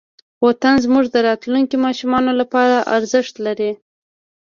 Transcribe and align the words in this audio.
وطن 0.45 0.75
زموږ 0.85 1.05
د 1.11 1.15
راتلونکې 1.27 1.75
ماشومانو 1.85 2.31
لپاره 2.41 2.77
ارزښت 2.95 3.33
لري. 3.45 3.71